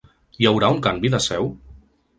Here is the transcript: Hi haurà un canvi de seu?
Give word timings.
Hi 0.37 0.47
haurà 0.51 0.71
un 0.77 0.81
canvi 0.89 1.15
de 1.17 1.23
seu? 1.29 1.55